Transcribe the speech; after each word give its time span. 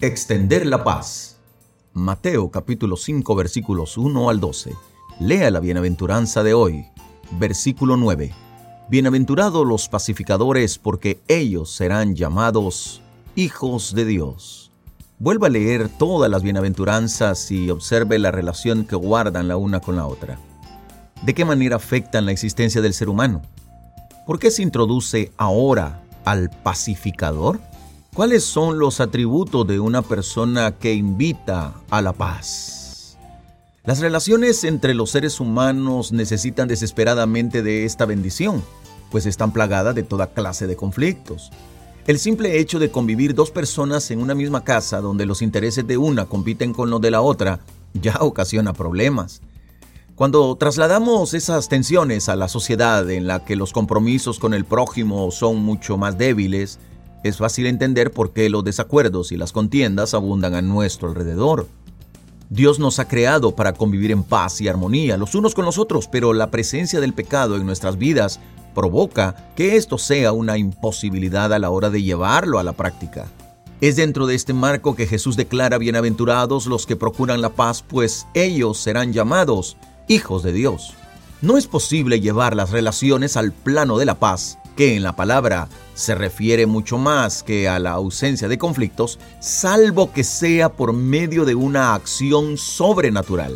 Extender 0.00 0.64
la 0.64 0.84
paz. 0.84 1.40
Mateo 1.92 2.52
capítulo 2.52 2.96
5 2.96 3.34
versículos 3.34 3.98
1 3.98 4.30
al 4.30 4.38
12. 4.38 4.72
Lea 5.18 5.50
la 5.50 5.58
bienaventuranza 5.58 6.44
de 6.44 6.54
hoy. 6.54 6.86
Versículo 7.32 7.96
9. 7.96 8.32
Bienaventurados 8.88 9.66
los 9.66 9.88
pacificadores 9.88 10.78
porque 10.78 11.20
ellos 11.26 11.72
serán 11.72 12.14
llamados 12.14 13.02
hijos 13.34 13.92
de 13.92 14.04
Dios. 14.04 14.70
Vuelva 15.18 15.48
a 15.48 15.50
leer 15.50 15.88
todas 15.88 16.30
las 16.30 16.44
bienaventuranzas 16.44 17.50
y 17.50 17.68
observe 17.68 18.20
la 18.20 18.30
relación 18.30 18.84
que 18.84 18.94
guardan 18.94 19.48
la 19.48 19.56
una 19.56 19.80
con 19.80 19.96
la 19.96 20.06
otra. 20.06 20.38
¿De 21.22 21.34
qué 21.34 21.44
manera 21.44 21.74
afectan 21.74 22.24
la 22.24 22.30
existencia 22.30 22.80
del 22.80 22.94
ser 22.94 23.08
humano? 23.08 23.42
¿Por 24.28 24.38
qué 24.38 24.52
se 24.52 24.62
introduce 24.62 25.32
ahora 25.36 26.04
al 26.24 26.50
pacificador? 26.50 27.58
¿Cuáles 28.18 28.42
son 28.42 28.80
los 28.80 28.98
atributos 28.98 29.64
de 29.64 29.78
una 29.78 30.02
persona 30.02 30.76
que 30.76 30.92
invita 30.92 31.74
a 31.88 32.02
la 32.02 32.12
paz? 32.12 33.16
Las 33.84 34.00
relaciones 34.00 34.64
entre 34.64 34.92
los 34.92 35.10
seres 35.10 35.38
humanos 35.38 36.10
necesitan 36.10 36.66
desesperadamente 36.66 37.62
de 37.62 37.84
esta 37.84 38.06
bendición, 38.06 38.64
pues 39.12 39.24
están 39.24 39.52
plagadas 39.52 39.94
de 39.94 40.02
toda 40.02 40.32
clase 40.32 40.66
de 40.66 40.74
conflictos. 40.74 41.52
El 42.08 42.18
simple 42.18 42.58
hecho 42.58 42.80
de 42.80 42.90
convivir 42.90 43.36
dos 43.36 43.52
personas 43.52 44.10
en 44.10 44.20
una 44.20 44.34
misma 44.34 44.64
casa 44.64 45.00
donde 45.00 45.24
los 45.24 45.40
intereses 45.40 45.86
de 45.86 45.96
una 45.96 46.26
compiten 46.26 46.72
con 46.72 46.90
los 46.90 47.00
de 47.00 47.12
la 47.12 47.20
otra 47.20 47.60
ya 47.94 48.16
ocasiona 48.20 48.72
problemas. 48.72 49.42
Cuando 50.16 50.56
trasladamos 50.56 51.34
esas 51.34 51.68
tensiones 51.68 52.28
a 52.28 52.34
la 52.34 52.48
sociedad 52.48 53.08
en 53.08 53.28
la 53.28 53.44
que 53.44 53.54
los 53.54 53.72
compromisos 53.72 54.40
con 54.40 54.54
el 54.54 54.64
prójimo 54.64 55.30
son 55.30 55.58
mucho 55.62 55.96
más 55.96 56.18
débiles, 56.18 56.80
es 57.22 57.38
fácil 57.38 57.66
entender 57.66 58.12
por 58.12 58.32
qué 58.32 58.48
los 58.48 58.64
desacuerdos 58.64 59.32
y 59.32 59.36
las 59.36 59.52
contiendas 59.52 60.14
abundan 60.14 60.54
a 60.54 60.62
nuestro 60.62 61.08
alrededor. 61.08 61.66
Dios 62.50 62.78
nos 62.78 62.98
ha 62.98 63.08
creado 63.08 63.54
para 63.54 63.74
convivir 63.74 64.10
en 64.10 64.22
paz 64.22 64.60
y 64.60 64.68
armonía 64.68 65.16
los 65.16 65.34
unos 65.34 65.54
con 65.54 65.64
los 65.64 65.78
otros, 65.78 66.08
pero 66.08 66.32
la 66.32 66.50
presencia 66.50 67.00
del 67.00 67.12
pecado 67.12 67.56
en 67.56 67.66
nuestras 67.66 67.98
vidas 67.98 68.40
provoca 68.74 69.52
que 69.56 69.76
esto 69.76 69.98
sea 69.98 70.32
una 70.32 70.56
imposibilidad 70.56 71.52
a 71.52 71.58
la 71.58 71.70
hora 71.70 71.90
de 71.90 72.02
llevarlo 72.02 72.58
a 72.58 72.62
la 72.62 72.72
práctica. 72.72 73.26
Es 73.80 73.96
dentro 73.96 74.26
de 74.26 74.34
este 74.34 74.54
marco 74.54 74.96
que 74.96 75.06
Jesús 75.06 75.36
declara 75.36 75.78
bienaventurados 75.78 76.66
los 76.66 76.86
que 76.86 76.96
procuran 76.96 77.40
la 77.40 77.50
paz, 77.50 77.84
pues 77.86 78.26
ellos 78.34 78.78
serán 78.78 79.12
llamados 79.12 79.76
hijos 80.08 80.42
de 80.42 80.52
Dios. 80.52 80.94
No 81.42 81.58
es 81.58 81.66
posible 81.66 82.20
llevar 82.20 82.56
las 82.56 82.70
relaciones 82.70 83.36
al 83.36 83.52
plano 83.52 83.98
de 83.98 84.06
la 84.06 84.18
paz 84.18 84.58
que 84.78 84.94
en 84.94 85.02
la 85.02 85.16
palabra 85.16 85.68
se 85.94 86.14
refiere 86.14 86.64
mucho 86.64 86.98
más 86.98 87.42
que 87.42 87.68
a 87.68 87.80
la 87.80 87.90
ausencia 87.90 88.46
de 88.46 88.58
conflictos, 88.58 89.18
salvo 89.40 90.12
que 90.12 90.22
sea 90.22 90.68
por 90.68 90.92
medio 90.92 91.44
de 91.44 91.56
una 91.56 91.96
acción 91.96 92.56
sobrenatural. 92.56 93.54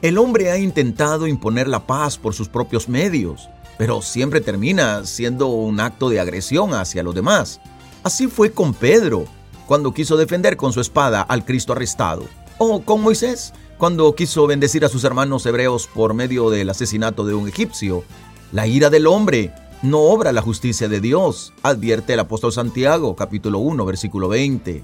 El 0.00 0.16
hombre 0.16 0.50
ha 0.50 0.56
intentado 0.56 1.26
imponer 1.26 1.68
la 1.68 1.86
paz 1.86 2.16
por 2.16 2.32
sus 2.32 2.48
propios 2.48 2.88
medios, 2.88 3.50
pero 3.76 4.00
siempre 4.00 4.40
termina 4.40 5.04
siendo 5.04 5.48
un 5.48 5.80
acto 5.80 6.08
de 6.08 6.18
agresión 6.18 6.72
hacia 6.72 7.02
los 7.02 7.14
demás. 7.14 7.60
Así 8.02 8.26
fue 8.26 8.50
con 8.50 8.72
Pedro, 8.72 9.26
cuando 9.66 9.92
quiso 9.92 10.16
defender 10.16 10.56
con 10.56 10.72
su 10.72 10.80
espada 10.80 11.20
al 11.20 11.44
Cristo 11.44 11.74
arrestado, 11.74 12.24
o 12.56 12.80
con 12.80 13.02
Moisés, 13.02 13.52
cuando 13.76 14.14
quiso 14.14 14.46
bendecir 14.46 14.82
a 14.86 14.88
sus 14.88 15.04
hermanos 15.04 15.44
hebreos 15.44 15.90
por 15.94 16.14
medio 16.14 16.48
del 16.48 16.70
asesinato 16.70 17.26
de 17.26 17.34
un 17.34 17.48
egipcio. 17.48 18.02
La 18.50 18.66
ira 18.66 18.88
del 18.88 19.06
hombre 19.08 19.52
no 19.84 20.00
obra 20.00 20.32
la 20.32 20.40
justicia 20.40 20.88
de 20.88 21.00
Dios, 21.00 21.52
advierte 21.62 22.14
el 22.14 22.20
apóstol 22.20 22.52
Santiago, 22.52 23.14
capítulo 23.14 23.58
1, 23.58 23.84
versículo 23.84 24.28
20. 24.28 24.82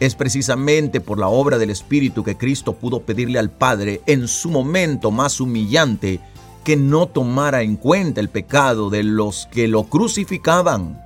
Es 0.00 0.16
precisamente 0.16 1.00
por 1.00 1.20
la 1.20 1.28
obra 1.28 1.56
del 1.56 1.70
Espíritu 1.70 2.24
que 2.24 2.36
Cristo 2.36 2.72
pudo 2.72 3.02
pedirle 3.02 3.38
al 3.38 3.50
Padre 3.50 4.00
en 4.06 4.26
su 4.26 4.50
momento 4.50 5.12
más 5.12 5.40
humillante 5.40 6.20
que 6.64 6.76
no 6.76 7.06
tomara 7.06 7.62
en 7.62 7.76
cuenta 7.76 8.20
el 8.20 8.28
pecado 8.28 8.90
de 8.90 9.04
los 9.04 9.48
que 9.52 9.68
lo 9.68 9.84
crucificaban. 9.84 11.00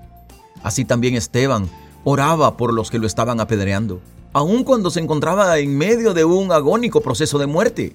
Así 0.63 0.87
también 0.87 1.15
Esteban 1.15 1.69
oraba 2.05 2.57
por 2.57 2.73
los 2.73 2.91
que 2.91 2.99
lo 2.99 3.07
estaban 3.07 3.41
apedreando, 3.41 4.01
aun 4.33 4.65
cuando 4.65 4.91
se 4.91 5.01
encontraba 5.01 5.59
en 5.59 5.77
medio 5.77 6.15
de 6.15 6.25
un 6.25 6.51
agónico 6.51 7.03
proceso 7.03 7.39
de 7.39 7.47
muerte. 7.47 7.95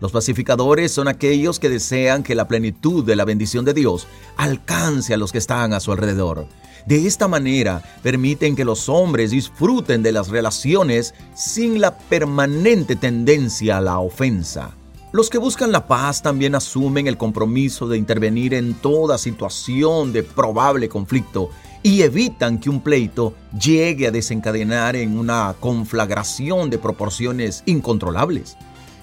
Los 0.00 0.12
pacificadores 0.12 0.92
son 0.92 1.08
aquellos 1.08 1.58
que 1.58 1.68
desean 1.68 2.22
que 2.22 2.36
la 2.36 2.46
plenitud 2.46 3.04
de 3.04 3.16
la 3.16 3.24
bendición 3.24 3.64
de 3.64 3.74
Dios 3.74 4.06
alcance 4.36 5.12
a 5.12 5.16
los 5.16 5.32
que 5.32 5.38
están 5.38 5.72
a 5.72 5.80
su 5.80 5.90
alrededor. 5.90 6.46
De 6.86 7.06
esta 7.06 7.26
manera 7.26 7.82
permiten 8.02 8.54
que 8.54 8.64
los 8.64 8.88
hombres 8.88 9.32
disfruten 9.32 10.02
de 10.02 10.12
las 10.12 10.28
relaciones 10.28 11.14
sin 11.34 11.80
la 11.80 11.98
permanente 11.98 12.94
tendencia 12.94 13.78
a 13.78 13.80
la 13.80 13.98
ofensa. 13.98 14.70
Los 15.10 15.30
que 15.30 15.38
buscan 15.38 15.72
la 15.72 15.86
paz 15.86 16.22
también 16.22 16.54
asumen 16.54 17.08
el 17.08 17.16
compromiso 17.16 17.88
de 17.88 17.98
intervenir 17.98 18.54
en 18.54 18.74
toda 18.74 19.18
situación 19.18 20.12
de 20.12 20.22
probable 20.22 20.88
conflicto 20.88 21.50
y 21.82 22.02
evitan 22.02 22.58
que 22.58 22.70
un 22.70 22.80
pleito 22.80 23.34
llegue 23.58 24.06
a 24.06 24.10
desencadenar 24.10 24.96
en 24.96 25.18
una 25.18 25.54
conflagración 25.58 26.70
de 26.70 26.78
proporciones 26.78 27.62
incontrolables. 27.66 28.56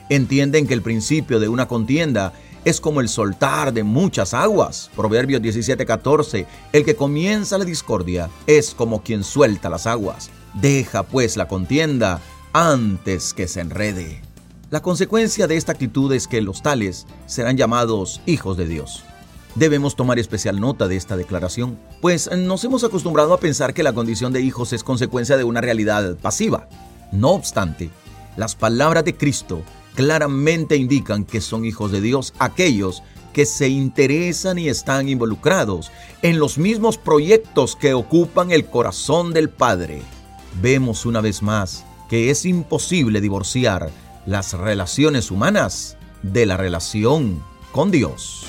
Entienden 0.09 0.67
que 0.67 0.73
el 0.75 0.81
principio 0.81 1.39
de 1.39 1.49
una 1.49 1.67
contienda 1.67 2.33
es 2.63 2.79
como 2.79 3.01
el 3.01 3.09
soltar 3.09 3.73
de 3.73 3.83
muchas 3.83 4.33
aguas. 4.33 4.89
Proverbios 4.95 5.41
17:14. 5.41 6.45
El 6.73 6.85
que 6.85 6.95
comienza 6.95 7.57
la 7.57 7.65
discordia 7.65 8.29
es 8.45 8.73
como 8.73 9.01
quien 9.01 9.23
suelta 9.23 9.69
las 9.69 9.87
aguas. 9.87 10.29
Deja 10.53 11.03
pues 11.03 11.37
la 11.37 11.47
contienda 11.47 12.21
antes 12.53 13.33
que 13.33 13.47
se 13.47 13.61
enrede. 13.61 14.21
La 14.69 14.81
consecuencia 14.81 15.47
de 15.47 15.57
esta 15.57 15.71
actitud 15.71 16.11
es 16.13 16.27
que 16.27 16.41
los 16.41 16.61
tales 16.61 17.05
serán 17.27 17.57
llamados 17.57 18.21
hijos 18.25 18.57
de 18.57 18.67
Dios. 18.67 19.03
Debemos 19.55 19.95
tomar 19.95 20.19
especial 20.19 20.59
nota 20.59 20.87
de 20.87 20.97
esta 20.97 21.15
declaración, 21.15 21.79
pues 22.01 22.29
nos 22.29 22.63
hemos 22.63 22.83
acostumbrado 22.83 23.33
a 23.33 23.39
pensar 23.39 23.73
que 23.73 23.83
la 23.83 23.93
condición 23.93 24.33
de 24.33 24.41
hijos 24.41 24.73
es 24.73 24.83
consecuencia 24.83 25.37
de 25.37 25.45
una 25.45 25.61
realidad 25.61 26.17
pasiva. 26.17 26.67
No 27.11 27.29
obstante, 27.31 27.89
las 28.35 28.55
palabras 28.55 29.05
de 29.05 29.15
Cristo 29.15 29.63
claramente 29.95 30.75
indican 30.75 31.25
que 31.25 31.41
son 31.41 31.65
hijos 31.65 31.91
de 31.91 32.01
Dios 32.01 32.33
aquellos 32.37 33.01
que 33.33 33.45
se 33.45 33.67
interesan 33.67 34.57
y 34.59 34.69
están 34.69 35.09
involucrados 35.09 35.91
en 36.21 36.39
los 36.39 36.57
mismos 36.57 36.97
proyectos 36.97 37.75
que 37.75 37.93
ocupan 37.93 38.51
el 38.51 38.65
corazón 38.65 39.33
del 39.33 39.49
Padre. 39.49 40.01
Vemos 40.61 41.05
una 41.05 41.19
vez 41.19 41.41
más 41.41 41.83
que 42.09 42.29
es 42.29 42.45
imposible 42.45 43.19
divorciar 43.19 43.89
las 44.25 44.53
relaciones 44.53 45.31
humanas 45.31 45.97
de 46.21 46.45
la 46.45 46.57
relación 46.57 47.43
con 47.71 47.91
Dios. 47.91 48.45